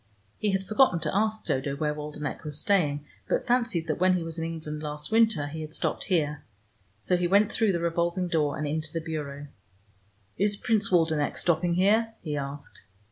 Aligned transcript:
He 0.39 0.49
had 0.51 0.63
forgotten 0.65 0.99
to 1.01 1.15
ask 1.15 1.45
Dodo 1.45 1.75
where 1.75 1.93
Waldenech 1.93 2.43
was 2.43 2.59
staying, 2.59 3.05
but 3.29 3.45
fancied 3.45 3.85
that 3.85 3.99
when 3.99 4.15
he 4.17 4.23
was 4.23 4.39
in 4.39 4.43
England 4.43 4.81
last 4.81 5.11
winter, 5.11 5.45
he 5.45 5.61
had 5.61 5.75
stopped 5.75 6.05
here. 6.05 6.43
So 7.01 7.17
he 7.17 7.27
went 7.27 7.51
through 7.51 7.71
the 7.73 7.79
revolving 7.81 8.27
door, 8.27 8.57
and 8.57 8.65
into 8.65 8.91
the 8.91 8.99
Bureau. 8.99 9.49
"Is 10.37 10.57
Prince 10.57 10.89
Waldenech 10.91 11.37
stopping 11.37 11.75
here?" 11.75 12.15
he 12.23 12.35
asked. 12.35 12.79